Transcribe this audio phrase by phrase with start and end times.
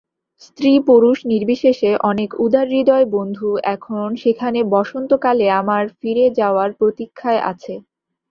[0.41, 7.73] স্ত্রী-পুরুষ-নির্বিশেষে অনেক উদারহৃদয় বন্ধু এখন সেখানে বসন্তকালে আমার ফিরে যাওয়ার প্রতীক্ষায় আছে।